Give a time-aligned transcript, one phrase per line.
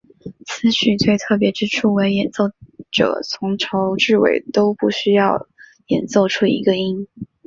[0.47, 2.45] 此曲最特别之处为演奏
[2.89, 5.45] 者从头至尾都不需要
[5.85, 7.07] 演奏出一个音。